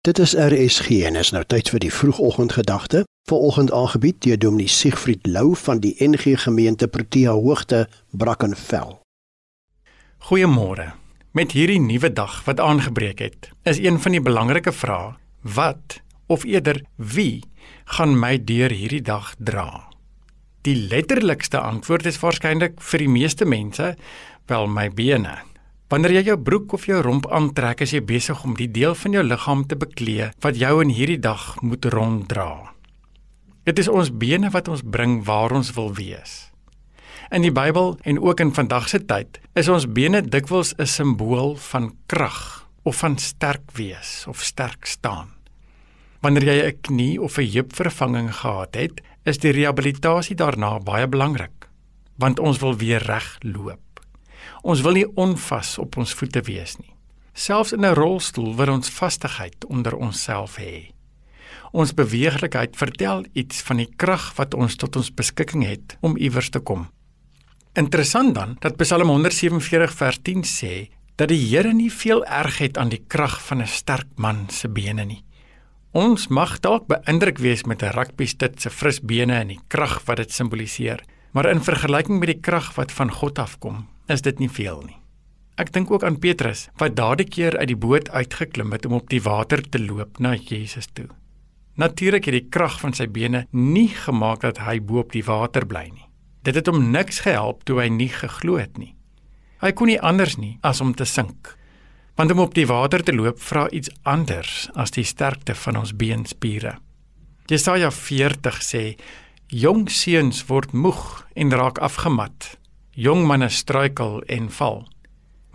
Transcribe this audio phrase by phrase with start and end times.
[0.00, 3.02] Dit is RSG en is nou tyd vir die vroegoggendgedagte.
[3.28, 8.94] Vanoggend aangebied deur Dominee Siegfried Lou van die NG Gemeente Protea Hoogte, Brackenfell.
[10.30, 10.86] Goeiemôre.
[11.36, 16.00] Met hierdie nuwe dag wat aangebreek het, is een van die belangrike vrae: wat
[16.32, 17.44] of eerder wie
[17.84, 19.84] gaan my deur hierdie dag dra?
[20.64, 23.92] Die letterlikste antwoord is waarskynlik vir die meeste mense
[24.48, 25.42] wel my bene.
[25.90, 29.16] Wanneer jy jou broek of jou romp aantrek, is jy besig om die deel van
[29.16, 32.70] jou liggaam te beklee wat jou in hierdie dag moet ronddra.
[33.66, 36.52] Dit is ons bene wat ons bring waar ons wil wees.
[37.34, 41.56] In die Bybel en ook in vandag se tyd is ons bene dikwels 'n simbool
[41.58, 45.34] van krag of van sterk wees of sterk staan.
[46.22, 51.68] Wanneer jy 'n knie of 'n heupvervanging gehad het, is die rehabilitasie daarna baie belangrik,
[52.16, 53.89] want ons wil weer reg loop.
[54.62, 56.94] Ons wil nie onvas op ons voete wees nie.
[57.32, 60.92] Selfs in 'n rolstoel wil ons vastigheid onder onsself hê.
[61.72, 66.50] Ons beweeglikheid vertel iets van die krag wat ons tot ons beskikking het om iewers
[66.50, 66.88] te kom.
[67.78, 72.78] Interessant dan dat Psalm 147 vers 10 sê dat die Here nie veel erg het
[72.78, 75.24] aan die krag van 'n sterk man se bene nie.
[75.92, 80.16] Ons mag dalk beïndruk wees met 'n rugbystuit se fris bene en die krag wat
[80.16, 84.50] dit simboliseer, maar in vergelyking met die krag wat van God afkom, is dit nie
[84.50, 84.96] veel nie.
[85.60, 89.10] Ek dink ook aan Petrus wat daardie keer uit die boot uitgeklim het om op
[89.12, 91.08] die water te loop na Jesus toe.
[91.76, 95.66] Natuurlik het die krag van sy bene nie gemaak dat hy bo op die water
[95.68, 96.06] bly nie.
[96.44, 98.94] Dit het hom niks gehelp toe hy nie geglo het nie.
[99.60, 101.54] Hy kon nie anders nie as om te sink.
[102.16, 105.92] Want om op die water te loop vra iets anders as die sterkte van ons
[105.96, 106.78] beenspiere.
[107.50, 108.84] Jesaja 40 sê:
[109.48, 112.56] Jong seuns word moeg en raak afgemat
[113.00, 114.82] Jong manne struikel en val.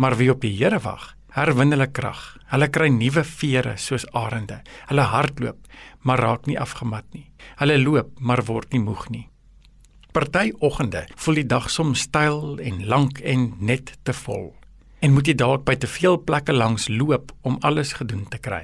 [0.00, 2.20] Maar wie op die Here wag, herwin hulle krag.
[2.48, 4.62] Hulle kry nuwe vere soos arende.
[4.88, 5.58] Hulle hardloop,
[6.08, 7.26] maar raak nie afgemat nie.
[7.58, 9.26] Hulle loop, maar word nie moeg nie.
[10.16, 14.54] Party oggende voel die dag soms styl en lank en net te vol.
[15.04, 18.62] En moet jy dalk by te veel plekke langs loop om alles gedoen te kry.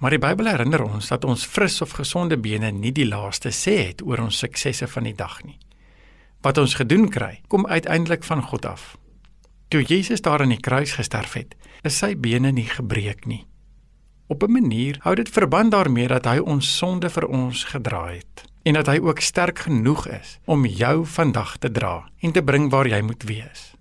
[0.00, 3.76] Maar die Bybel herinner ons dat ons fris of gesonde bene nie die laaste sê
[3.90, 5.58] het oor ons suksesse van die dag nie
[6.42, 8.96] wat ons gedoen kry, kom uiteindelik van God af.
[9.68, 13.46] Toe Jesus daar aan die kruis gesterf het, is sy bene nie gebreek nie.
[14.28, 18.44] Op 'n manier hou dit verband daarmee dat hy ons sonde vir ons gedra het
[18.62, 22.70] en dat hy ook sterk genoeg is om jou vandag te dra en te bring
[22.70, 23.74] waar jy moet wees.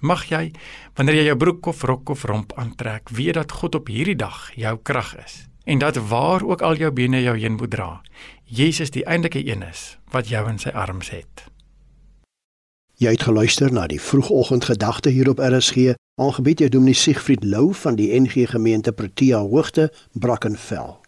[0.00, 0.52] Mag jy
[0.94, 4.50] wanneer jy jou broek of rok of romp aantrek, weet dat God op hierdie dag
[4.54, 8.02] jou krag is en dat waar ook al jou bene jou heen moet dra,
[8.44, 11.53] Jesus die eintlike een is wat jou in sy arms het.
[12.94, 17.98] Jy het geluister na die vroegoggendgedagte hier op RSG, aangebied deur Dominee Siegfried Lou van
[17.98, 21.03] die NG Gemeente Protea Hoogte, Brackenfell.